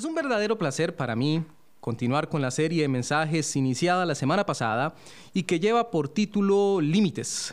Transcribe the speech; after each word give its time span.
Es 0.00 0.06
un 0.06 0.14
verdadero 0.14 0.56
placer 0.56 0.96
para 0.96 1.14
mí 1.14 1.44
continuar 1.78 2.30
con 2.30 2.40
la 2.40 2.50
serie 2.50 2.80
de 2.80 2.88
mensajes 2.88 3.54
iniciada 3.54 4.06
la 4.06 4.14
semana 4.14 4.46
pasada 4.46 4.94
y 5.34 5.42
que 5.42 5.60
lleva 5.60 5.90
por 5.90 6.08
título 6.08 6.80
Límites. 6.80 7.52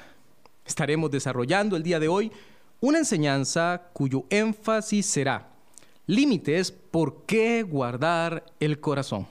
Estaremos 0.65 1.11
desarrollando 1.11 1.75
el 1.75 1.83
día 1.83 1.99
de 1.99 2.07
hoy 2.07 2.31
una 2.79 2.99
enseñanza 2.99 3.89
cuyo 3.91 4.23
énfasis 4.29 5.05
será 5.05 5.49
Límites, 6.05 6.71
¿por 6.71 7.23
qué 7.25 7.63
guardar 7.63 8.45
el 8.61 8.79
corazón? 8.79 9.27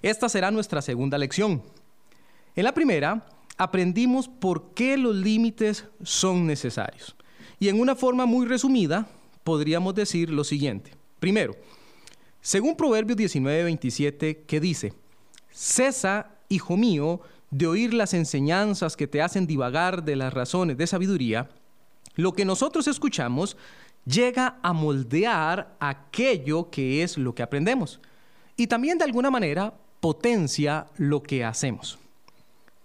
Esta 0.00 0.30
será 0.30 0.50
nuestra 0.50 0.80
segunda 0.80 1.18
lección. 1.18 1.62
En 2.56 2.64
la 2.64 2.72
primera, 2.72 3.26
aprendimos 3.58 4.28
por 4.28 4.72
qué 4.72 4.96
los 4.96 5.14
límites 5.14 5.84
son 6.02 6.46
necesarios. 6.46 7.16
Y 7.60 7.68
en 7.68 7.78
una 7.78 7.94
forma 7.94 8.24
muy 8.24 8.46
resumida, 8.46 9.06
podríamos 9.42 9.94
decir 9.94 10.30
lo 10.30 10.42
siguiente. 10.42 10.90
Primero, 11.20 11.54
según 12.44 12.76
Proverbios 12.76 13.16
19:27, 13.16 14.44
que 14.46 14.60
dice, 14.60 14.92
Cesa, 15.50 16.30
hijo 16.50 16.76
mío, 16.76 17.22
de 17.50 17.66
oír 17.66 17.94
las 17.94 18.12
enseñanzas 18.12 18.98
que 18.98 19.06
te 19.06 19.22
hacen 19.22 19.46
divagar 19.46 20.04
de 20.04 20.14
las 20.14 20.34
razones 20.34 20.76
de 20.76 20.86
sabiduría, 20.86 21.48
lo 22.16 22.34
que 22.34 22.44
nosotros 22.44 22.86
escuchamos 22.86 23.56
llega 24.04 24.58
a 24.62 24.74
moldear 24.74 25.74
aquello 25.80 26.68
que 26.68 27.02
es 27.02 27.16
lo 27.16 27.34
que 27.34 27.42
aprendemos 27.42 27.98
y 28.58 28.66
también 28.66 28.98
de 28.98 29.04
alguna 29.04 29.30
manera 29.30 29.72
potencia 30.00 30.86
lo 30.98 31.22
que 31.22 31.44
hacemos. 31.44 31.98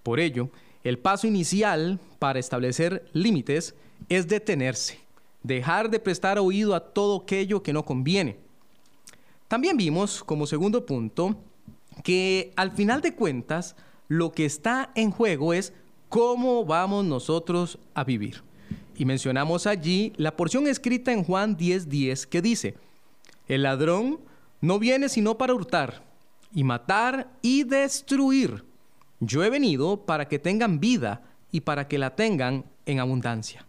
Por 0.04 0.22
ello, 0.22 0.50
el 0.86 1.00
paso 1.00 1.28
inicial 1.28 2.00
para 2.18 2.40
establecer 2.40 3.10
límites 3.12 3.76
es 4.08 4.30
detenerse, 4.30 5.00
dejar 5.44 5.90
de 5.90 6.00
prestar 6.00 6.40
oído 6.40 6.76
a 6.76 6.80
todo 6.80 7.24
aquello 7.24 7.62
que 7.62 7.74
no 7.74 7.84
conviene 7.84 8.38
también 9.50 9.78
vimos 9.78 10.24
como 10.24 10.46
segundo 10.46 10.86
punto 10.86 11.36
que 12.04 12.54
al 12.56 12.72
final 12.72 13.02
de 13.02 13.16
cuentas 13.16 13.76
lo 14.08 14.32
que 14.32 14.46
está 14.46 14.92
en 14.94 15.10
juego 15.10 15.54
es 15.54 15.74
cómo 16.08 16.66
vamos 16.66 17.04
nosotros 17.04 17.80
a 17.96 18.04
vivir. 18.04 18.44
Y 18.96 19.06
mencionamos 19.06 19.66
allí 19.66 20.14
la 20.18 20.36
porción 20.36 20.68
escrita 20.68 21.12
en 21.12 21.24
Juan 21.24 21.58
10:10 21.58 22.28
que 22.28 22.44
dice, 22.44 22.76
el 23.48 23.64
ladrón 23.64 24.20
no 24.62 24.78
viene 24.78 25.10
sino 25.10 25.38
para 25.40 25.56
hurtar 25.56 26.04
y 26.54 26.64
matar 26.64 27.32
y 27.42 27.64
destruir. 27.64 28.64
Yo 29.20 29.44
he 29.44 29.50
venido 29.50 30.06
para 30.06 30.28
que 30.28 30.38
tengan 30.38 30.80
vida 30.80 31.24
y 31.52 31.62
para 31.62 31.88
que 31.88 31.98
la 31.98 32.16
tengan 32.16 32.66
en 32.86 33.00
abundancia. 33.00 33.66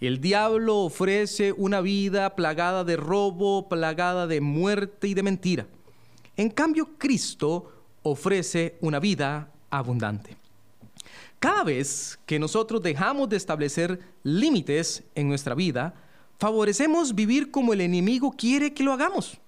El 0.00 0.20
diablo 0.20 0.78
ofrece 0.78 1.52
una 1.52 1.80
vida 1.80 2.36
plagada 2.36 2.84
de 2.84 2.96
robo, 2.96 3.68
plagada 3.68 4.26
de 4.26 4.42
muerte 4.42 5.08
y 5.08 5.14
de 5.14 5.22
mentira. 5.22 5.66
En 6.36 6.50
cambio, 6.50 6.90
Cristo 6.98 7.72
ofrece 8.02 8.76
una 8.82 9.00
vida 9.00 9.50
abundante. 9.70 10.36
Cada 11.38 11.64
vez 11.64 12.18
que 12.26 12.38
nosotros 12.38 12.82
dejamos 12.82 13.28
de 13.28 13.36
establecer 13.36 14.00
límites 14.22 15.02
en 15.14 15.28
nuestra 15.28 15.54
vida, 15.54 15.94
favorecemos 16.38 17.14
vivir 17.14 17.50
como 17.50 17.72
el 17.72 17.80
enemigo 17.80 18.32
quiere 18.32 18.74
que 18.74 18.82
lo 18.82 18.92
hagamos. 18.92 19.38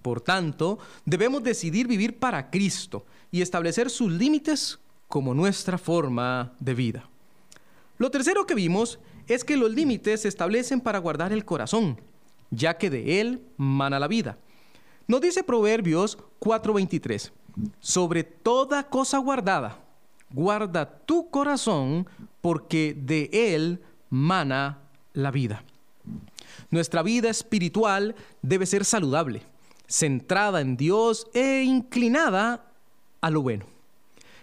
Por 0.00 0.20
tanto, 0.20 0.78
debemos 1.04 1.42
decidir 1.42 1.88
vivir 1.88 2.18
para 2.18 2.50
Cristo 2.50 3.04
y 3.32 3.42
establecer 3.42 3.90
sus 3.90 4.12
límites 4.12 4.78
como 5.08 5.34
nuestra 5.34 5.76
forma 5.76 6.52
de 6.60 6.74
vida. 6.74 7.08
Lo 7.98 8.10
tercero 8.10 8.46
que 8.46 8.54
vimos 8.54 9.00
es 9.26 9.44
que 9.44 9.56
los 9.56 9.70
límites 9.70 10.22
se 10.22 10.28
establecen 10.28 10.80
para 10.80 10.98
guardar 10.98 11.32
el 11.32 11.44
corazón, 11.44 12.00
ya 12.50 12.78
que 12.78 12.90
de 12.90 13.20
él 13.20 13.42
mana 13.56 13.98
la 13.98 14.08
vida. 14.08 14.38
Nos 15.08 15.20
dice 15.20 15.42
Proverbios 15.42 16.18
4:23, 16.40 17.32
sobre 17.80 18.24
toda 18.24 18.88
cosa 18.88 19.18
guardada, 19.18 19.78
guarda 20.30 20.98
tu 21.06 21.30
corazón, 21.30 22.06
porque 22.40 22.94
de 22.96 23.30
él 23.32 23.80
mana 24.10 24.80
la 25.12 25.30
vida. 25.30 25.64
Nuestra 26.70 27.02
vida 27.02 27.28
espiritual 27.28 28.14
debe 28.42 28.66
ser 28.66 28.84
saludable, 28.84 29.42
centrada 29.86 30.60
en 30.60 30.76
Dios 30.76 31.26
e 31.34 31.62
inclinada 31.62 32.64
a 33.20 33.30
lo 33.30 33.42
bueno. 33.42 33.66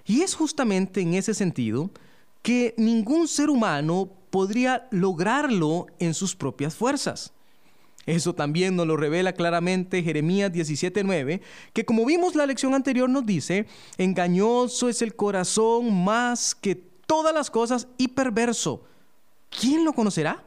Y 0.06 0.22
es 0.22 0.36
justamente 0.36 1.02
en 1.02 1.14
ese 1.14 1.34
sentido 1.34 1.90
que 2.42 2.74
ningún 2.78 3.28
ser 3.28 3.50
humano 3.50 4.10
podría 4.34 4.88
lograrlo 4.90 5.86
en 6.00 6.16
sus 6.16 6.36
propias 6.36 6.76
fuerzas. 6.76 7.34
Eso 8.08 8.34
también 8.34 8.76
nos 8.76 8.88
lo 8.88 8.98
revela 8.98 9.34
claramente 9.34 10.02
Jeremías 10.02 10.52
17:9, 10.52 11.40
que 11.72 11.86
como 11.86 12.04
vimos 12.04 12.34
la 12.34 12.48
lección 12.48 12.74
anterior 12.74 13.08
nos 13.08 13.28
dice, 13.28 13.68
engañoso 14.00 14.90
es 14.90 15.04
el 15.04 15.16
corazón 15.16 16.04
más 16.04 16.56
que 16.56 16.74
todas 16.74 17.32
las 17.32 17.52
cosas 17.52 17.88
y 18.00 18.08
perverso. 18.08 18.84
¿Quién 19.52 19.86
lo 19.86 19.94
conocerá? 19.94 20.44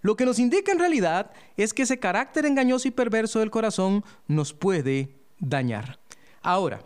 Lo 0.00 0.16
que 0.16 0.24
nos 0.24 0.38
indica 0.38 0.72
en 0.72 0.78
realidad 0.78 1.32
es 1.58 1.74
que 1.74 1.82
ese 1.82 1.98
carácter 1.98 2.46
engañoso 2.46 2.88
y 2.88 2.90
perverso 2.90 3.40
del 3.40 3.50
corazón 3.50 4.02
nos 4.28 4.54
puede 4.54 5.10
dañar. 5.38 5.98
Ahora, 6.40 6.82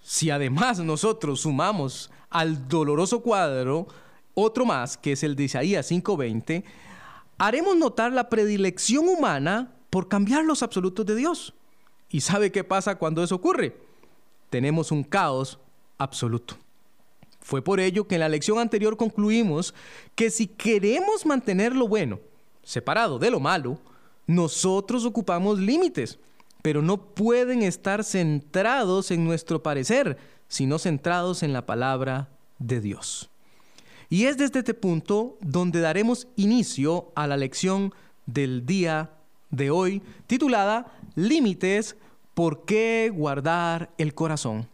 si 0.00 0.30
además 0.30 0.78
nosotros 0.78 1.40
sumamos 1.40 2.12
al 2.30 2.68
doloroso 2.68 3.22
cuadro 3.22 3.88
otro 4.34 4.64
más, 4.64 4.96
que 4.96 5.12
es 5.12 5.22
el 5.22 5.36
de 5.36 5.44
Isaías 5.44 5.90
5:20, 5.90 6.64
haremos 7.38 7.76
notar 7.76 8.12
la 8.12 8.28
predilección 8.28 9.08
humana 9.08 9.72
por 9.90 10.08
cambiar 10.08 10.44
los 10.44 10.62
absolutos 10.62 11.06
de 11.06 11.14
Dios. 11.14 11.54
¿Y 12.10 12.20
sabe 12.20 12.52
qué 12.52 12.64
pasa 12.64 12.96
cuando 12.96 13.22
eso 13.22 13.34
ocurre? 13.34 13.76
Tenemos 14.50 14.92
un 14.92 15.02
caos 15.02 15.58
absoluto. 15.98 16.56
Fue 17.40 17.62
por 17.62 17.80
ello 17.80 18.06
que 18.06 18.14
en 18.14 18.20
la 18.20 18.28
lección 18.28 18.58
anterior 18.58 18.96
concluimos 18.96 19.74
que 20.14 20.30
si 20.30 20.46
queremos 20.46 21.26
mantener 21.26 21.74
lo 21.74 21.86
bueno 21.86 22.18
separado 22.62 23.18
de 23.18 23.30
lo 23.30 23.40
malo, 23.40 23.78
nosotros 24.26 25.04
ocupamos 25.04 25.58
límites, 25.58 26.18
pero 26.62 26.80
no 26.80 26.96
pueden 26.96 27.62
estar 27.62 28.04
centrados 28.04 29.10
en 29.10 29.24
nuestro 29.24 29.62
parecer, 29.62 30.16
sino 30.48 30.78
centrados 30.78 31.42
en 31.42 31.52
la 31.52 31.66
palabra 31.66 32.28
de 32.58 32.80
Dios. 32.80 33.30
Y 34.14 34.26
es 34.26 34.36
desde 34.36 34.60
este 34.60 34.74
punto 34.74 35.38
donde 35.40 35.80
daremos 35.80 36.28
inicio 36.36 37.10
a 37.16 37.26
la 37.26 37.36
lección 37.36 37.92
del 38.26 38.64
día 38.64 39.10
de 39.50 39.72
hoy, 39.72 40.02
titulada 40.28 40.86
Límites, 41.16 41.96
¿por 42.32 42.64
qué 42.64 43.10
guardar 43.12 43.90
el 43.98 44.14
corazón? 44.14 44.68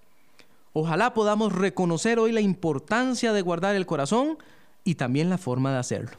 Ojalá 0.75 1.15
podamos 1.15 1.55
reconocer 1.55 2.19
hoy 2.19 2.33
la 2.33 2.43
importancia 2.43 3.33
de 3.33 3.41
guardar 3.41 3.77
el 3.77 3.87
corazón 3.87 4.37
y 4.84 4.97
también 4.97 5.31
la 5.31 5.39
forma 5.39 5.73
de 5.73 5.79
hacerlo. 5.79 6.19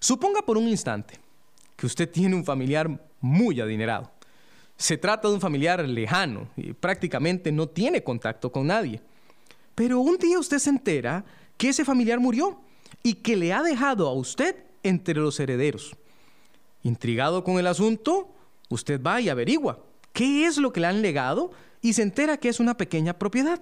Suponga 0.00 0.42
por 0.42 0.58
un 0.58 0.66
instante 0.66 1.20
que 1.76 1.86
usted 1.86 2.10
tiene 2.10 2.34
un 2.34 2.44
familiar 2.44 3.00
muy 3.20 3.60
adinerado. 3.60 4.10
Se 4.76 4.96
trata 4.96 5.28
de 5.28 5.34
un 5.34 5.40
familiar 5.40 5.88
lejano 5.88 6.48
y 6.56 6.72
prácticamente 6.72 7.52
no 7.52 7.68
tiene 7.68 8.02
contacto 8.02 8.50
con 8.50 8.66
nadie. 8.66 9.00
Pero 9.76 10.00
un 10.00 10.18
día 10.18 10.40
usted 10.40 10.58
se 10.58 10.70
entera 10.70 11.24
que 11.58 11.68
ese 11.68 11.84
familiar 11.84 12.18
murió 12.20 12.58
y 13.02 13.14
que 13.14 13.36
le 13.36 13.52
ha 13.52 13.62
dejado 13.62 14.08
a 14.08 14.12
usted 14.12 14.56
entre 14.82 15.14
los 15.14 15.38
herederos. 15.38 15.94
Intrigado 16.82 17.44
con 17.44 17.58
el 17.58 17.66
asunto, 17.66 18.28
usted 18.70 19.02
va 19.02 19.20
y 19.20 19.28
averigua 19.28 19.80
qué 20.12 20.46
es 20.46 20.56
lo 20.56 20.72
que 20.72 20.80
le 20.80 20.86
han 20.86 21.02
legado 21.02 21.50
y 21.82 21.92
se 21.92 22.02
entera 22.02 22.38
que 22.38 22.48
es 22.48 22.60
una 22.60 22.76
pequeña 22.76 23.12
propiedad. 23.18 23.60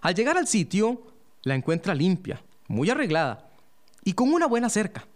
Al 0.00 0.14
llegar 0.14 0.38
al 0.38 0.46
sitio, 0.46 1.02
la 1.42 1.54
encuentra 1.54 1.94
limpia, 1.94 2.42
muy 2.68 2.88
arreglada 2.88 3.50
y 4.04 4.14
con 4.14 4.32
una 4.32 4.46
buena 4.46 4.70
cerca. 4.70 5.06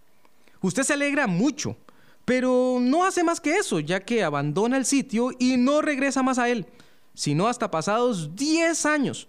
Usted 0.60 0.82
se 0.82 0.92
alegra 0.92 1.26
mucho, 1.26 1.76
pero 2.24 2.78
no 2.80 3.04
hace 3.04 3.22
más 3.22 3.40
que 3.40 3.56
eso, 3.56 3.80
ya 3.80 4.00
que 4.00 4.24
abandona 4.24 4.76
el 4.76 4.84
sitio 4.84 5.30
y 5.38 5.56
no 5.56 5.82
regresa 5.82 6.22
más 6.22 6.38
a 6.38 6.48
él, 6.48 6.66
sino 7.14 7.46
hasta 7.46 7.70
pasados 7.70 8.34
10 8.34 8.86
años. 8.86 9.28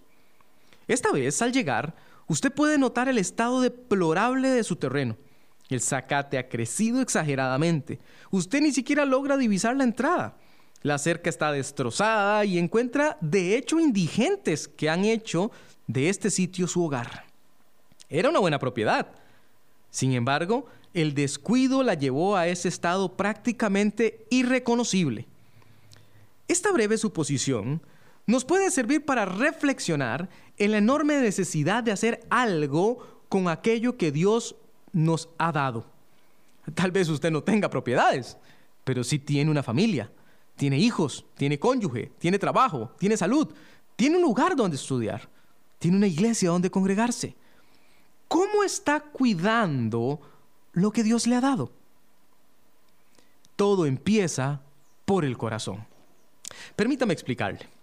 Esta 0.88 1.12
vez, 1.12 1.40
al 1.42 1.52
llegar, 1.52 1.94
usted 2.26 2.52
puede 2.52 2.78
notar 2.78 3.08
el 3.08 3.18
estado 3.18 3.60
deplorable 3.60 4.48
de 4.48 4.64
su 4.64 4.76
terreno. 4.76 5.16
El 5.68 5.80
zacate 5.80 6.38
ha 6.38 6.48
crecido 6.48 7.00
exageradamente. 7.00 7.98
Usted 8.30 8.60
ni 8.60 8.72
siquiera 8.72 9.04
logra 9.04 9.36
divisar 9.36 9.76
la 9.76 9.84
entrada. 9.84 10.36
La 10.82 10.98
cerca 10.98 11.28
está 11.28 11.50
destrozada 11.50 12.44
y 12.44 12.58
encuentra 12.58 13.18
de 13.20 13.56
hecho 13.56 13.80
indigentes 13.80 14.68
que 14.68 14.88
han 14.88 15.04
hecho 15.04 15.50
de 15.86 16.08
este 16.08 16.30
sitio 16.30 16.68
su 16.68 16.84
hogar. 16.84 17.24
Era 18.08 18.30
una 18.30 18.38
buena 18.38 18.58
propiedad. 18.58 19.08
Sin 19.90 20.12
embargo, 20.12 20.66
el 20.94 21.14
descuido 21.14 21.82
la 21.82 21.94
llevó 21.94 22.36
a 22.36 22.46
ese 22.46 22.68
estado 22.68 23.16
prácticamente 23.16 24.26
irreconocible. 24.30 25.26
Esta 26.48 26.70
breve 26.70 26.96
suposición 26.98 27.82
nos 28.26 28.44
puede 28.44 28.70
servir 28.70 29.04
para 29.04 29.24
reflexionar 29.24 30.28
en 30.58 30.72
la 30.72 30.78
enorme 30.78 31.20
necesidad 31.20 31.82
de 31.82 31.92
hacer 31.92 32.26
algo 32.28 33.24
con 33.28 33.48
aquello 33.48 33.96
que 33.96 34.10
Dios 34.10 34.56
nos 34.92 35.28
ha 35.38 35.52
dado. 35.52 35.86
Tal 36.74 36.90
vez 36.90 37.08
usted 37.08 37.30
no 37.30 37.42
tenga 37.42 37.70
propiedades, 37.70 38.36
pero 38.82 39.04
sí 39.04 39.18
tiene 39.18 39.50
una 39.50 39.62
familia, 39.62 40.10
tiene 40.56 40.78
hijos, 40.78 41.24
tiene 41.36 41.58
cónyuge, 41.58 42.12
tiene 42.18 42.38
trabajo, 42.38 42.92
tiene 42.98 43.16
salud, 43.16 43.48
tiene 43.94 44.16
un 44.16 44.22
lugar 44.22 44.56
donde 44.56 44.76
estudiar, 44.76 45.28
tiene 45.78 45.96
una 45.96 46.06
iglesia 46.08 46.50
donde 46.50 46.70
congregarse. 46.70 47.36
¿Cómo 48.26 48.64
está 48.64 49.00
cuidando 49.00 50.20
lo 50.72 50.90
que 50.90 51.04
Dios 51.04 51.28
le 51.28 51.36
ha 51.36 51.40
dado? 51.40 51.70
Todo 53.54 53.86
empieza 53.86 54.60
por 55.04 55.24
el 55.24 55.38
corazón. 55.38 55.86
Permítame 56.74 57.12
explicarle. 57.12 57.75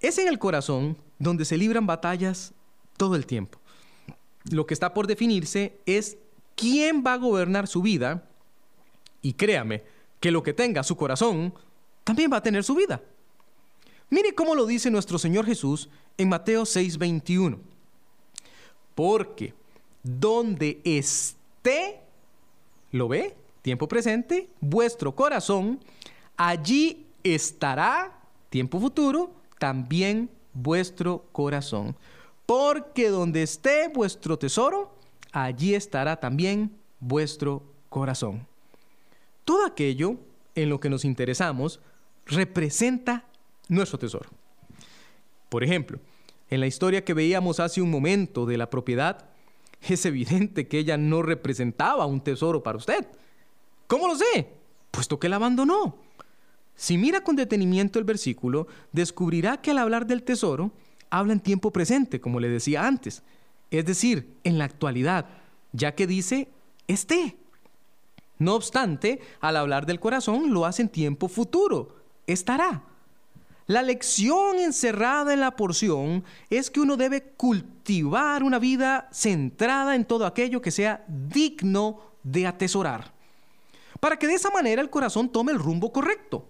Es 0.00 0.18
en 0.18 0.28
el 0.28 0.38
corazón 0.38 0.96
donde 1.18 1.44
se 1.44 1.56
libran 1.56 1.86
batallas 1.86 2.52
todo 2.96 3.16
el 3.16 3.26
tiempo. 3.26 3.58
Lo 4.50 4.66
que 4.66 4.74
está 4.74 4.94
por 4.94 5.06
definirse 5.06 5.78
es 5.86 6.16
quién 6.54 7.02
va 7.06 7.14
a 7.14 7.18
gobernar 7.18 7.66
su 7.66 7.82
vida 7.82 8.28
y 9.22 9.32
créame, 9.34 9.82
que 10.20 10.30
lo 10.30 10.42
que 10.42 10.52
tenga 10.52 10.82
su 10.82 10.96
corazón 10.96 11.54
también 12.04 12.32
va 12.32 12.38
a 12.38 12.42
tener 12.42 12.64
su 12.64 12.74
vida. 12.74 13.00
Mire 14.10 14.34
cómo 14.34 14.54
lo 14.54 14.66
dice 14.66 14.90
nuestro 14.90 15.18
Señor 15.18 15.44
Jesús 15.44 15.88
en 16.16 16.28
Mateo 16.28 16.64
6:21. 16.64 17.58
Porque 18.94 19.54
donde 20.02 20.80
esté, 20.84 22.00
¿lo 22.90 23.08
ve? 23.08 23.36
Tiempo 23.62 23.86
presente, 23.86 24.48
vuestro 24.60 25.14
corazón, 25.14 25.80
allí 26.36 27.06
estará, 27.22 28.18
tiempo 28.48 28.80
futuro, 28.80 29.30
también 29.58 30.30
vuestro 30.54 31.24
corazón. 31.32 31.96
Porque 32.46 33.08
donde 33.10 33.42
esté 33.42 33.88
vuestro 33.88 34.38
tesoro, 34.38 34.94
allí 35.32 35.74
estará 35.74 36.18
también 36.18 36.72
vuestro 37.00 37.62
corazón. 37.88 38.46
Todo 39.44 39.66
aquello 39.66 40.16
en 40.54 40.68
lo 40.68 40.80
que 40.80 40.90
nos 40.90 41.04
interesamos 41.04 41.80
representa 42.26 43.24
nuestro 43.68 43.98
tesoro. 43.98 44.30
Por 45.48 45.64
ejemplo, 45.64 45.98
en 46.50 46.60
la 46.60 46.66
historia 46.66 47.04
que 47.04 47.14
veíamos 47.14 47.60
hace 47.60 47.80
un 47.80 47.90
momento 47.90 48.46
de 48.46 48.58
la 48.58 48.70
propiedad, 48.70 49.26
es 49.82 50.04
evidente 50.06 50.66
que 50.68 50.78
ella 50.78 50.96
no 50.96 51.22
representaba 51.22 52.06
un 52.06 52.20
tesoro 52.20 52.62
para 52.62 52.78
usted. 52.78 53.06
¿Cómo 53.86 54.08
lo 54.08 54.16
sé? 54.16 54.48
Puesto 54.90 55.18
que 55.18 55.28
la 55.28 55.36
abandonó. 55.36 55.96
Si 56.78 56.96
mira 56.96 57.22
con 57.22 57.34
detenimiento 57.34 57.98
el 57.98 58.04
versículo, 58.04 58.68
descubrirá 58.92 59.60
que 59.60 59.72
al 59.72 59.78
hablar 59.78 60.06
del 60.06 60.22
tesoro, 60.22 60.70
habla 61.10 61.32
en 61.32 61.40
tiempo 61.40 61.72
presente, 61.72 62.20
como 62.20 62.38
le 62.38 62.48
decía 62.48 62.86
antes, 62.86 63.24
es 63.72 63.84
decir, 63.84 64.36
en 64.44 64.58
la 64.58 64.66
actualidad, 64.66 65.26
ya 65.72 65.96
que 65.96 66.06
dice, 66.06 66.46
esté. 66.86 67.36
No 68.38 68.54
obstante, 68.54 69.18
al 69.40 69.56
hablar 69.56 69.86
del 69.86 69.98
corazón 69.98 70.54
lo 70.54 70.66
hace 70.66 70.82
en 70.82 70.88
tiempo 70.88 71.26
futuro, 71.26 71.96
estará. 72.28 72.84
La 73.66 73.82
lección 73.82 74.60
encerrada 74.60 75.34
en 75.34 75.40
la 75.40 75.56
porción 75.56 76.22
es 76.48 76.70
que 76.70 76.78
uno 76.78 76.96
debe 76.96 77.24
cultivar 77.36 78.44
una 78.44 78.60
vida 78.60 79.08
centrada 79.10 79.96
en 79.96 80.04
todo 80.04 80.26
aquello 80.26 80.62
que 80.62 80.70
sea 80.70 81.04
digno 81.08 81.98
de 82.22 82.46
atesorar, 82.46 83.12
para 83.98 84.16
que 84.16 84.28
de 84.28 84.34
esa 84.34 84.50
manera 84.50 84.80
el 84.80 84.90
corazón 84.90 85.28
tome 85.28 85.50
el 85.50 85.58
rumbo 85.58 85.92
correcto. 85.92 86.46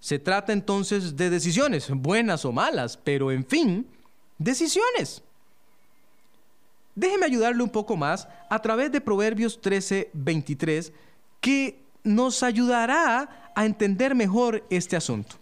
Se 0.00 0.18
trata 0.18 0.52
entonces 0.52 1.16
de 1.16 1.28
decisiones, 1.30 1.90
buenas 1.90 2.44
o 2.44 2.52
malas, 2.52 2.96
pero 2.96 3.30
en 3.30 3.44
fin, 3.44 3.86
decisiones. 4.38 5.22
Déjeme 6.94 7.26
ayudarle 7.26 7.62
un 7.62 7.70
poco 7.70 7.96
más 7.96 8.26
a 8.48 8.60
través 8.60 8.90
de 8.90 9.00
Proverbios 9.00 9.60
13, 9.60 10.10
23 10.12 10.92
que 11.40 11.82
nos 12.02 12.42
ayudará 12.42 13.52
a 13.54 13.66
entender 13.66 14.14
mejor 14.14 14.64
este 14.70 14.96
asunto. 14.96 15.36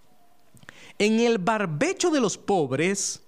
En 0.99 1.21
el 1.21 1.39
barbecho 1.39 2.11
de 2.11 2.21
los 2.21 2.37
pobres 2.37 3.23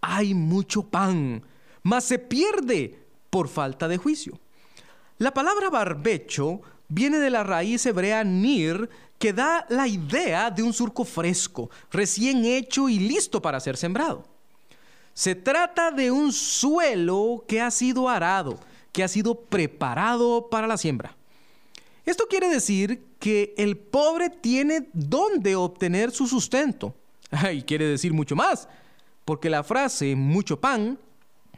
hay 0.00 0.34
mucho 0.34 0.82
pan, 0.82 1.42
mas 1.82 2.04
se 2.04 2.18
pierde 2.18 2.98
por 3.30 3.48
falta 3.48 3.86
de 3.88 3.96
juicio. 3.96 4.38
La 5.18 5.32
palabra 5.32 5.70
barbecho 5.70 6.60
viene 6.88 7.18
de 7.18 7.30
la 7.30 7.44
raíz 7.44 7.86
hebrea 7.86 8.24
nir, 8.24 8.88
que 9.18 9.32
da 9.32 9.66
la 9.68 9.86
idea 9.88 10.50
de 10.50 10.62
un 10.62 10.72
surco 10.72 11.04
fresco, 11.04 11.70
recién 11.90 12.44
hecho 12.44 12.88
y 12.88 12.98
listo 12.98 13.42
para 13.42 13.60
ser 13.60 13.76
sembrado. 13.76 14.24
Se 15.12 15.34
trata 15.34 15.90
de 15.90 16.12
un 16.12 16.32
suelo 16.32 17.44
que 17.48 17.60
ha 17.60 17.70
sido 17.70 18.08
arado, 18.08 18.58
que 18.92 19.02
ha 19.02 19.08
sido 19.08 19.34
preparado 19.34 20.48
para 20.48 20.68
la 20.68 20.76
siembra. 20.76 21.16
Esto 22.06 22.26
quiere 22.30 22.48
decir 22.48 23.04
que 23.18 23.52
el 23.58 23.76
pobre 23.76 24.30
tiene 24.30 24.88
dónde 24.92 25.56
obtener 25.56 26.10
su 26.12 26.26
sustento. 26.26 26.94
Y 27.52 27.62
quiere 27.62 27.86
decir 27.86 28.14
mucho 28.14 28.36
más, 28.36 28.68
porque 29.24 29.50
la 29.50 29.62
frase 29.62 30.14
mucho 30.16 30.58
pan 30.60 30.98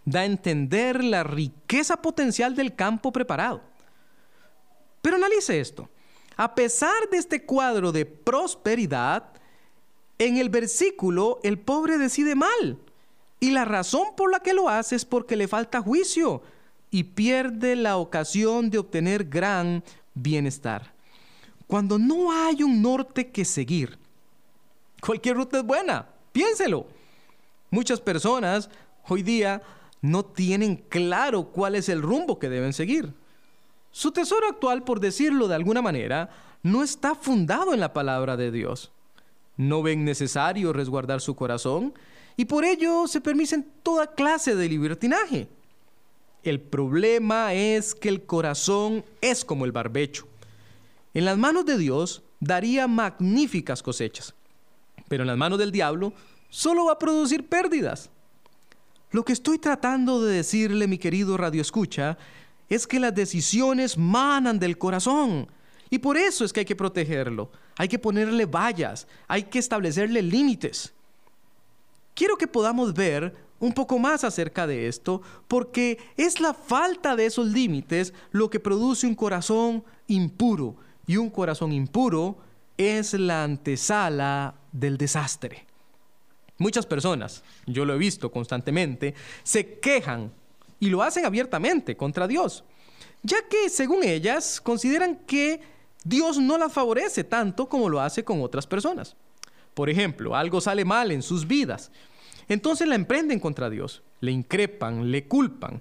da 0.05 0.21
a 0.21 0.25
entender 0.25 1.05
la 1.05 1.23
riqueza 1.23 2.01
potencial 2.01 2.57
del 2.57 2.75
campo 2.75 3.13
preparado. 3.13 3.61
Pero 5.03 5.17
analice 5.17 5.61
esto. 5.61 5.89
A 6.41 6.55
pesar 6.55 7.11
de 7.11 7.19
este 7.19 7.45
cuadro 7.45 7.93
de 7.93 8.07
prosperidad, 8.07 9.25
en 10.19 10.39
el 10.39 10.49
versículo 10.49 11.39
el 11.43 11.59
pobre 11.59 11.99
decide 11.99 12.35
mal. 12.35 12.79
Y 13.41 13.51
la 13.51 13.67
razón 13.67 14.17
por 14.17 14.33
la 14.33 14.41
que 14.41 14.55
lo 14.55 14.71
hace 14.71 14.97
es 14.97 15.05
porque 15.05 15.37
le 15.37 15.49
falta 15.49 15.83
juicio 15.83 16.41
y 16.91 17.05
pierde 17.05 17.77
la 17.77 17.99
ocasión 17.99 18.71
de 18.71 18.79
obtener 18.79 19.25
gran 19.25 19.85
bienestar. 20.15 20.95
Cuando 21.67 21.99
no 21.99 22.33
hay 22.33 22.63
un 22.63 22.81
norte 22.81 23.29
que 23.29 23.45
seguir, 23.45 23.99
cualquier 25.03 25.37
ruta 25.37 25.59
es 25.59 25.65
buena, 25.65 26.09
piénselo. 26.33 26.87
Muchas 27.69 28.01
personas 28.01 28.71
hoy 29.07 29.23
día 29.23 29.61
no 30.01 30.25
tienen 30.25 30.77
claro 30.89 31.49
cuál 31.51 31.75
es 31.75 31.91
el 31.91 32.01
rumbo 32.01 32.39
que 32.39 32.49
deben 32.49 32.73
seguir. 32.73 33.13
Su 33.93 34.13
tesoro 34.13 34.49
actual, 34.49 34.85
por 34.85 35.01
decirlo 35.01 35.49
de 35.49 35.55
alguna 35.55 35.83
manera, 35.83 36.31
no 36.63 36.83
está 36.83 37.15
fundado 37.15 37.75
en 37.75 37.81
la 37.81 37.93
palabra 37.93 38.37
de 38.37 38.51
Dios. 38.51 38.93
No 39.57 39.83
ven 39.83 40.05
necesario 40.05 40.73
resguardar 40.73 41.21
su 41.21 41.35
corazón 41.35 41.93
y 42.37 42.45
por 42.45 42.65
ello 42.65 43.07
se 43.07 43.21
permiten 43.21 43.67
toda 43.83 44.15
clase 44.15 44.55
de 44.55 44.69
libertinaje. 44.69 45.49
El 46.43 46.61
problema 46.61 47.53
es 47.53 47.95
que 47.95 48.09
el 48.09 48.23
corazón 48.23 49.05
es 49.21 49.45
como 49.45 49.65
el 49.65 49.73
barbecho. 49.73 50.27
En 51.13 51.25
las 51.25 51.37
manos 51.37 51.67
de 51.67 51.77
Dios 51.77 52.23
daría 52.39 52.87
magníficas 52.87 53.83
cosechas, 53.83 54.35
pero 55.09 55.25
en 55.25 55.27
las 55.27 55.37
manos 55.37 55.59
del 55.59 55.73
diablo 55.73 56.15
solo 56.49 56.87
va 56.87 56.93
a 56.93 56.99
producir 56.99 57.47
pérdidas. 57.47 58.11
Lo 59.11 59.25
que 59.25 59.33
estoy 59.33 59.59
tratando 59.59 60.23
de 60.23 60.37
decirle, 60.37 60.87
mi 60.87 60.97
querido 60.97 61.37
Radio 61.37 61.61
Escucha, 61.61 62.17
es 62.71 62.87
que 62.87 63.01
las 63.01 63.15
decisiones 63.15 63.99
manan 63.99 64.59
del 64.59 64.79
corazón. 64.79 65.49
Y 65.91 65.99
por 65.99 66.17
eso 66.17 66.45
es 66.45 66.53
que 66.53 66.61
hay 66.61 66.67
que 66.67 66.77
protegerlo. 66.77 67.51
Hay 67.77 67.89
que 67.89 67.99
ponerle 67.99 68.47
vallas, 68.47 69.07
hay 69.27 69.43
que 69.43 69.59
establecerle 69.59 70.23
límites. 70.23 70.95
Quiero 72.15 72.37
que 72.37 72.47
podamos 72.47 72.95
ver 72.95 73.35
un 73.59 73.73
poco 73.73 73.99
más 73.99 74.25
acerca 74.25 74.67
de 74.67 74.89
esto, 74.89 75.21
porque 75.49 75.99
es 76.17 76.41
la 76.41 76.55
falta 76.55 77.17
de 77.17 77.27
esos 77.27 77.47
límites 77.49 78.15
lo 78.31 78.49
que 78.49 78.61
produce 78.61 79.07
un 79.07 79.15
corazón 79.15 79.85
impuro, 80.07 80.77
y 81.07 81.17
un 81.17 81.29
corazón 81.29 81.73
impuro 81.73 82.39
es 82.79 83.15
la 83.15 83.45
antesala 83.45 84.55
del 84.73 84.97
desastre. 84.97 85.67
Muchas 86.57 86.87
personas, 86.87 87.43
yo 87.67 87.85
lo 87.85 87.95
he 87.95 87.99
visto 87.99 88.31
constantemente, 88.31 89.15
se 89.43 89.79
quejan 89.81 90.33
y 90.81 90.89
lo 90.89 91.03
hacen 91.03 91.25
abiertamente 91.25 91.97
contra 91.97 92.27
Dios, 92.27 92.65
ya 93.23 93.37
que 93.49 93.69
según 93.69 94.03
ellas 94.03 94.61
consideran 94.61 95.17
que 95.27 95.61
Dios 96.03 96.39
no 96.39 96.59
las 96.59 96.73
favorece 96.73 97.23
tanto 97.23 97.69
como 97.69 97.89
lo 97.89 98.01
hace 98.01 98.25
con 98.25 98.43
otras 98.43 98.67
personas. 98.67 99.15
Por 99.75 99.89
ejemplo, 99.89 100.35
algo 100.35 100.61
sale 100.61 100.85
mal 100.85 101.13
en 101.13 101.23
sus 101.23 101.47
vidas 101.47 101.93
entonces 102.51 102.89
la 102.89 102.97
emprenden 102.97 103.39
contra 103.39 103.71
Dios, 103.71 104.03
le 104.21 104.33
increpan, 104.33 105.13
le 105.13 105.29
culpan. 105.29 105.81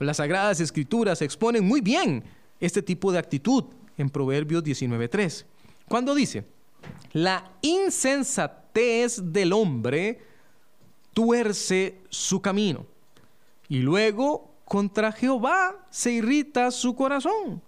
Las 0.00 0.16
Sagradas 0.16 0.58
Escrituras 0.58 1.22
exponen 1.22 1.64
muy 1.64 1.80
bien 1.80 2.24
este 2.58 2.82
tipo 2.82 3.12
de 3.12 3.20
actitud 3.20 3.66
en 3.96 4.10
Proverbios 4.10 4.64
19.3, 4.64 5.44
cuando 5.88 6.12
dice, 6.16 6.44
la 7.12 7.52
insensatez 7.62 9.32
del 9.32 9.52
hombre 9.52 10.18
tuerce 11.14 12.00
su 12.08 12.42
camino, 12.42 12.84
y 13.72 13.78
luego 13.78 14.52
contra 14.66 15.12
Jehová 15.12 15.86
se 15.88 16.12
irrita 16.12 16.70
su 16.70 16.94
corazón. 16.94 17.62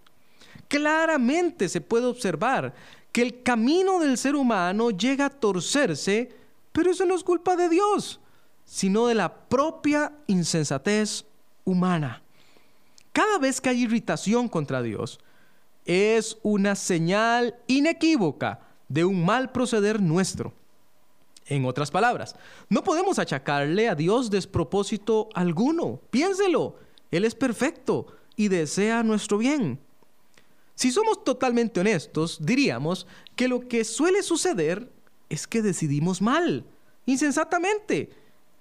Claramente 0.69 1.67
se 1.67 1.81
puede 1.81 2.05
observar 2.05 2.75
que 3.11 3.23
el 3.23 3.43
camino 3.43 3.99
del 3.99 4.19
ser 4.19 4.37
humano 4.37 4.91
llega 4.91 5.25
a 5.25 5.31
torcerse, 5.31 6.31
pero 6.73 6.91
eso 6.91 7.07
no 7.07 7.15
es 7.15 7.25
culpa 7.25 7.57
de 7.57 7.71
Dios 7.71 8.21
sino 8.67 9.07
de 9.07 9.15
la 9.15 9.33
propia 9.49 10.13
insensatez 10.27 11.25
humana. 11.65 12.23
Cada 13.15 13.39
vez 13.39 13.63
que 13.63 13.71
hay 13.71 13.85
irritación 13.85 14.49
contra 14.49 14.83
Dios, 14.83 15.21
es 15.87 16.37
una 16.43 16.75
señal 16.75 17.57
inequívoca 17.67 18.61
de 18.89 19.07
un 19.07 19.25
mal 19.25 19.53
proceder 19.53 20.03
nuestro. 20.03 20.53
En 21.47 21.65
otras 21.67 21.91
palabras, 21.91 22.35
no 22.71 22.83
podemos 22.83 23.19
achacarle 23.19 23.89
a 23.89 23.95
Dios 23.95 24.31
despropósito 24.31 25.29
alguno. 25.35 26.01
Piénselo, 26.11 26.77
Él 27.11 27.25
es 27.25 27.35
perfecto 27.35 28.07
y 28.37 28.49
desea 28.49 29.03
nuestro 29.03 29.39
bien. 29.39 29.79
Si 30.75 30.91
somos 30.91 31.23
totalmente 31.23 31.81
honestos, 31.81 32.39
diríamos 32.41 33.07
que 33.37 33.49
lo 33.49 33.69
que 33.69 33.85
suele 33.85 34.23
suceder 34.23 34.91
es 35.29 35.47
que 35.47 35.63
decidimos 35.63 36.21
mal, 36.21 36.65
insensatamente, 37.07 38.11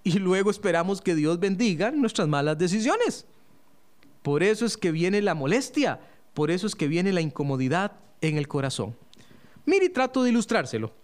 y 0.04 0.20
luego 0.20 0.52
esperamos 0.52 1.02
que 1.02 1.16
Dios 1.16 1.40
bendiga 1.40 1.92
nuestras 1.92 2.28
malas 2.28 2.58
decisiones. 2.58 3.26
Por 4.22 4.44
eso 4.44 4.66
es 4.66 4.78
que 4.78 4.92
viene 4.92 5.22
la 5.22 5.34
molestia, 5.34 6.02
por 6.34 6.52
eso 6.52 6.68
es 6.68 6.76
que 6.76 6.88
viene 6.88 7.14
la 7.14 7.22
incomodidad 7.22 7.94
en 8.22 8.38
el 8.38 8.48
corazón. 8.48 8.96
Mire, 9.66 9.90
trato 9.90 10.24
de 10.24 10.30
ilustrárselo. 10.30 11.03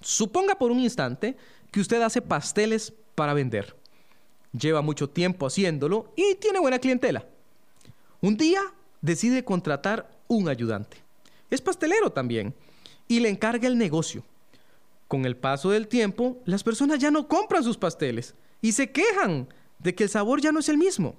Suponga 0.00 0.54
por 0.54 0.70
un 0.70 0.80
instante 0.80 1.36
que 1.70 1.80
usted 1.80 2.00
hace 2.02 2.22
pasteles 2.22 2.92
para 3.14 3.34
vender. 3.34 3.76
Lleva 4.52 4.82
mucho 4.82 5.10
tiempo 5.10 5.46
haciéndolo 5.46 6.12
y 6.16 6.34
tiene 6.36 6.58
buena 6.58 6.78
clientela. 6.78 7.26
Un 8.20 8.36
día 8.36 8.60
decide 9.00 9.44
contratar 9.44 10.10
un 10.28 10.48
ayudante. 10.48 10.96
Es 11.50 11.60
pastelero 11.60 12.10
también 12.10 12.54
y 13.06 13.20
le 13.20 13.28
encarga 13.28 13.68
el 13.68 13.78
negocio. 13.78 14.24
Con 15.06 15.24
el 15.24 15.36
paso 15.36 15.70
del 15.70 15.88
tiempo, 15.88 16.38
las 16.44 16.62
personas 16.62 16.98
ya 16.98 17.10
no 17.10 17.28
compran 17.28 17.64
sus 17.64 17.78
pasteles 17.78 18.34
y 18.60 18.72
se 18.72 18.90
quejan 18.90 19.48
de 19.78 19.94
que 19.94 20.04
el 20.04 20.10
sabor 20.10 20.40
ya 20.40 20.52
no 20.52 20.60
es 20.60 20.68
el 20.68 20.76
mismo. 20.76 21.16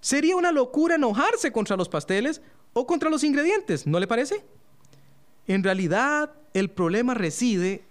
Sería 0.00 0.36
una 0.36 0.52
locura 0.52 0.96
enojarse 0.96 1.52
contra 1.52 1.76
los 1.76 1.88
pasteles 1.88 2.42
o 2.72 2.86
contra 2.86 3.10
los 3.10 3.24
ingredientes, 3.24 3.86
¿no 3.86 3.98
le 3.98 4.06
parece? 4.06 4.44
En 5.46 5.62
realidad, 5.62 6.32
el 6.54 6.70
problema 6.70 7.14
reside 7.14 7.82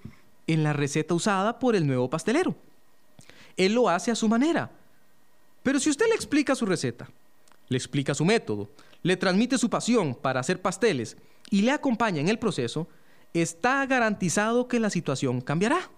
en 0.48 0.64
la 0.64 0.74
receta 0.74 1.14
usada 1.14 1.60
por 1.60 1.76
el 1.76 1.86
nuevo 1.86 2.10
pastelero. 2.10 2.56
Él 3.58 3.74
lo 3.74 3.90
hace 3.90 4.12
a 4.12 4.16
su 4.16 4.28
manera. 4.28 4.72
Pero 5.64 5.80
si 5.80 5.90
usted 5.90 6.08
le 6.08 6.16
explica 6.16 6.56
su 6.56 6.66
receta, 6.66 7.10
le 7.68 7.78
explica 7.78 8.14
su 8.14 8.26
método, 8.26 8.70
le 9.04 9.18
transmite 9.18 9.58
su 9.58 9.70
pasión 9.70 10.16
para 10.16 10.40
hacer 10.40 10.62
pasteles 10.62 11.18
y 11.50 11.62
le 11.62 11.72
acompaña 11.72 12.22
en 12.22 12.30
el 12.30 12.40
proceso, 12.40 12.88
está 13.34 13.86
garantizado 13.86 14.68
que 14.68 14.80
la 14.80 14.90
situación 14.90 15.42
cambiará. 15.42 15.90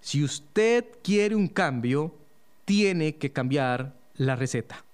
Si 0.00 0.22
usted 0.22 0.84
quiere 1.02 1.34
un 1.34 1.48
cambio, 1.48 2.14
tiene 2.64 3.16
que 3.16 3.32
cambiar 3.32 3.92
la 4.16 4.36
receta. 4.36 4.84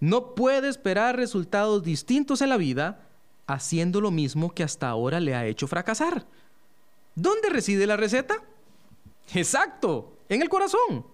No 0.00 0.34
puede 0.34 0.68
esperar 0.68 1.16
resultados 1.16 1.82
distintos 1.82 2.40
en 2.40 2.50
la 2.50 2.56
vida 2.56 3.00
haciendo 3.46 4.00
lo 4.00 4.10
mismo 4.10 4.54
que 4.54 4.62
hasta 4.62 4.88
ahora 4.88 5.20
le 5.20 5.34
ha 5.34 5.46
hecho 5.46 5.66
fracasar. 5.66 6.26
¿Dónde 7.14 7.50
reside 7.50 7.86
la 7.86 7.96
receta? 7.96 8.42
Exacto, 9.34 10.16
en 10.28 10.42
el 10.42 10.48
corazón. 10.48 11.06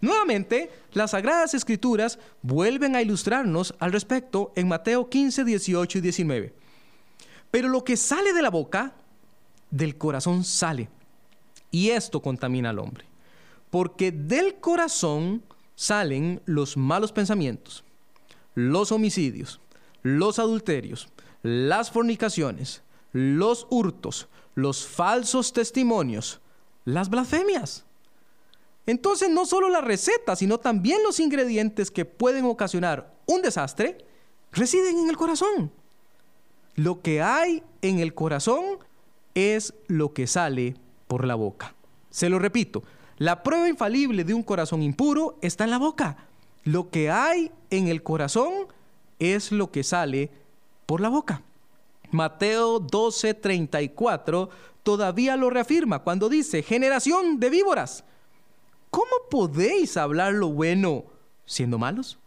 Nuevamente, 0.00 0.70
las 0.92 1.10
Sagradas 1.10 1.52
Escrituras 1.52 2.18
vuelven 2.42 2.96
a 2.96 3.02
ilustrarnos 3.02 3.74
al 3.78 3.92
respecto 3.92 4.52
en 4.56 4.68
Mateo 4.68 5.10
15, 5.10 5.44
18 5.44 5.98
y 5.98 6.00
19. 6.00 6.54
Pero 7.50 7.68
lo 7.68 7.84
que 7.84 7.96
sale 7.96 8.32
de 8.32 8.42
la 8.42 8.50
boca, 8.50 8.94
del 9.70 9.98
corazón 9.98 10.44
sale. 10.44 10.88
Y 11.70 11.90
esto 11.90 12.22
contamina 12.22 12.70
al 12.70 12.78
hombre. 12.78 13.04
Porque 13.70 14.10
del 14.10 14.56
corazón 14.56 15.42
salen 15.74 16.40
los 16.44 16.76
malos 16.76 17.12
pensamientos, 17.12 17.84
los 18.54 18.92
homicidios, 18.92 19.60
los 20.02 20.38
adulterios, 20.38 21.08
las 21.42 21.90
fornicaciones, 21.90 22.82
los 23.12 23.66
hurtos, 23.70 24.28
los 24.54 24.86
falsos 24.86 25.52
testimonios, 25.52 26.40
las 26.84 27.10
blasfemias. 27.10 27.84
Entonces 28.86 29.30
no 29.30 29.46
solo 29.46 29.68
la 29.68 29.80
receta, 29.80 30.36
sino 30.36 30.58
también 30.58 31.02
los 31.02 31.20
ingredientes 31.20 31.90
que 31.90 32.04
pueden 32.04 32.44
ocasionar 32.44 33.14
un 33.26 33.42
desastre 33.42 33.98
residen 34.52 34.98
en 34.98 35.08
el 35.08 35.16
corazón. 35.16 35.70
Lo 36.74 37.00
que 37.00 37.22
hay 37.22 37.62
en 37.82 37.98
el 38.00 38.14
corazón 38.14 38.78
es 39.34 39.74
lo 39.86 40.12
que 40.12 40.26
sale 40.26 40.74
por 41.06 41.26
la 41.26 41.34
boca. 41.34 41.74
Se 42.10 42.28
lo 42.28 42.38
repito, 42.38 42.82
la 43.18 43.42
prueba 43.42 43.68
infalible 43.68 44.24
de 44.24 44.34
un 44.34 44.42
corazón 44.42 44.82
impuro 44.82 45.38
está 45.42 45.64
en 45.64 45.70
la 45.70 45.78
boca. 45.78 46.16
Lo 46.64 46.90
que 46.90 47.10
hay 47.10 47.52
en 47.70 47.88
el 47.88 48.02
corazón 48.02 48.66
es 49.18 49.52
lo 49.52 49.70
que 49.70 49.84
sale 49.84 50.30
por 50.90 51.00
la 51.00 51.08
boca. 51.08 51.40
Mateo 52.10 52.80
12:34 52.80 54.48
todavía 54.82 55.36
lo 55.36 55.48
reafirma 55.48 56.00
cuando 56.00 56.28
dice, 56.28 56.64
generación 56.64 57.38
de 57.38 57.48
víboras, 57.48 58.02
¿cómo 58.90 59.12
podéis 59.30 59.96
hablar 59.96 60.32
lo 60.32 60.48
bueno 60.48 61.04
siendo 61.46 61.78
malos? 61.78 62.18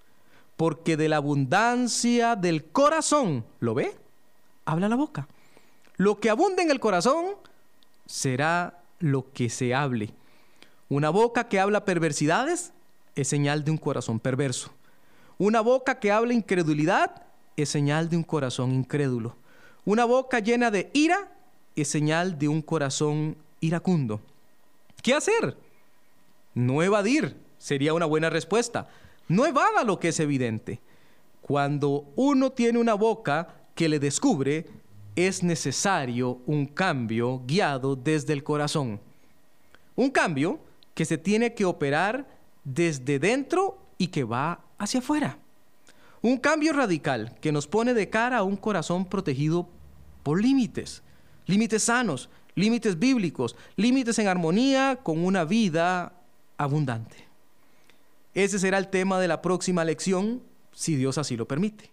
Porque 0.56 0.96
de 0.96 1.10
la 1.10 1.18
abundancia 1.18 2.38
del 2.38 2.64
corazón, 2.64 3.44
¿lo 3.60 3.74
ve? 3.74 3.98
Habla 4.64 4.88
la 4.88 4.96
boca. 4.96 5.28
Lo 5.98 6.22
que 6.22 6.30
abunda 6.30 6.64
en 6.64 6.72
el 6.72 6.80
corazón 6.80 7.36
será 8.06 8.82
lo 9.00 9.30
que 9.34 9.50
se 9.50 9.76
hable. 9.76 10.14
Una 10.88 11.10
boca 11.10 11.50
que 11.50 11.60
habla 11.60 11.84
perversidades 11.84 12.72
es 13.16 13.28
señal 13.28 13.66
de 13.66 13.72
un 13.72 13.78
corazón 13.78 14.22
perverso. 14.22 14.72
Una 15.38 15.60
boca 15.60 16.00
que 16.00 16.14
habla 16.14 16.34
incredulidad 16.34 17.24
es 17.58 17.70
señal 17.70 18.10
de 18.10 18.18
un 18.18 18.24
corazón 18.24 18.72
incrédulo. 18.72 19.36
Una 19.86 20.06
boca 20.06 20.40
llena 20.40 20.72
de 20.72 20.90
ira 20.94 21.32
es 21.76 21.88
señal 21.88 22.38
de 22.38 22.48
un 22.48 22.62
corazón 22.62 23.38
iracundo. 23.60 24.22
¿Qué 25.02 25.14
hacer? 25.14 25.58
No 26.54 26.82
evadir 26.82 27.36
sería 27.58 27.94
una 27.94 28.06
buena 28.06 28.30
respuesta. 28.30 28.88
No 29.28 29.46
evada 29.46 29.84
lo 29.84 30.00
que 30.00 30.10
es 30.10 30.20
evidente. 30.20 30.80
Cuando 31.42 32.06
uno 32.16 32.52
tiene 32.52 32.80
una 32.80 32.94
boca 32.94 33.56
que 33.76 33.90
le 33.90 34.00
descubre, 34.00 34.68
es 35.16 35.44
necesario 35.44 36.40
un 36.46 36.66
cambio 36.66 37.42
guiado 37.46 37.96
desde 37.96 38.34
el 38.34 38.44
corazón. 38.44 39.00
Un 39.96 40.10
cambio 40.10 40.60
que 40.94 41.06
se 41.06 41.18
tiene 41.18 41.54
que 41.54 41.66
operar 41.66 42.28
desde 42.64 43.20
dentro 43.20 43.78
y 43.98 44.08
que 44.08 44.24
va 44.24 44.62
hacia 44.78 45.00
afuera. 45.00 45.38
Un 46.24 46.38
cambio 46.38 46.72
radical 46.72 47.36
que 47.42 47.52
nos 47.52 47.68
pone 47.68 47.94
de 47.94 48.10
cara 48.10 48.38
a 48.38 48.44
un 48.44 48.56
corazón 48.56 49.04
protegido 49.06 49.68
por 50.24 50.42
límites, 50.42 51.04
límites 51.48 51.84
sanos, 51.84 52.30
límites 52.56 52.98
bíblicos, 52.98 53.58
límites 53.76 54.18
en 54.20 54.30
armonía 54.30 55.00
con 55.04 55.24
una 55.24 55.44
vida 55.44 56.14
abundante. 56.58 57.28
Ese 58.34 58.58
será 58.58 58.78
el 58.78 58.88
tema 58.88 59.20
de 59.20 59.28
la 59.28 59.42
próxima 59.42 59.84
lección, 59.84 60.42
si 60.72 60.96
Dios 60.96 61.18
así 61.18 61.36
lo 61.36 61.46
permite. 61.46 61.93